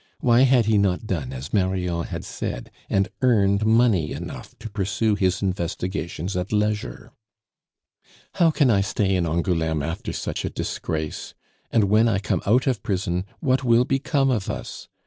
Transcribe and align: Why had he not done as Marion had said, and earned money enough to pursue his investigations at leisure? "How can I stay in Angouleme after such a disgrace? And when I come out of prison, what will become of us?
Why 0.19 0.41
had 0.45 0.65
he 0.65 0.79
not 0.79 1.05
done 1.05 1.31
as 1.31 1.53
Marion 1.53 2.05
had 2.05 2.25
said, 2.25 2.71
and 2.89 3.07
earned 3.21 3.67
money 3.67 4.13
enough 4.13 4.57
to 4.57 4.67
pursue 4.67 5.13
his 5.13 5.43
investigations 5.43 6.35
at 6.35 6.51
leisure? 6.51 7.11
"How 8.41 8.49
can 8.49 8.71
I 8.71 8.81
stay 8.81 9.15
in 9.15 9.27
Angouleme 9.27 9.83
after 9.83 10.11
such 10.11 10.43
a 10.43 10.49
disgrace? 10.49 11.35
And 11.69 11.83
when 11.83 12.07
I 12.07 12.17
come 12.17 12.41
out 12.47 12.65
of 12.65 12.81
prison, 12.81 13.25
what 13.41 13.63
will 13.63 13.85
become 13.85 14.31
of 14.31 14.49
us? 14.49 14.87